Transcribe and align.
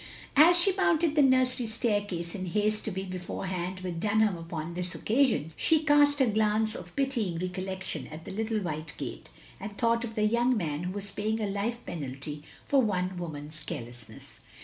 As 0.35 0.57
she 0.59 0.75
mounted 0.75 1.13
the 1.13 1.21
nursery 1.21 1.67
staircase 1.67 2.33
in 2.33 2.47
haste 2.47 2.85
to 2.85 2.91
be 2.91 3.03
beforehand 3.03 3.81
with 3.81 3.99
Dunham 3.99 4.35
upon 4.35 4.73
this 4.73 4.95
occasion, 4.95 5.53
she 5.55 5.83
cast 5.83 6.19
a 6.19 6.25
glance 6.25 6.73
of 6.73 6.95
pitying 6.95 7.37
recollection 7.37 8.07
at 8.07 8.25
the 8.25 8.31
little 8.31 8.61
white 8.61 8.97
gate, 8.97 9.29
and 9.59 9.77
thought 9.77 10.03
of 10.03 10.15
the 10.15 10.23
young 10.23 10.57
man 10.57 10.85
who 10.85 10.91
was 10.93 11.11
paying 11.11 11.39
a 11.39 11.45
life 11.45 11.85
penalty 11.85 12.41
for 12.65 12.81
one 12.81 13.15
woman's 13.19 13.61
carelessness. 13.61 14.39